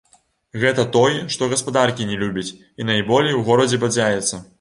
[0.61, 2.47] Гэта той, што гаспадаркі не любіць
[2.79, 4.41] і найболей у горадзе бадзяецца.